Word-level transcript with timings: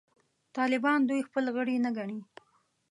طالبان 0.57 0.99
دوی 1.09 1.21
خپل 1.27 1.45
غړي 1.55 1.75
نه 1.85 1.91
ګڼي. 1.97 2.19